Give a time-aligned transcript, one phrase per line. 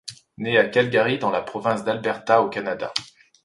[0.39, 2.91] Née à Calgary dans la province d'Alberta au Canada.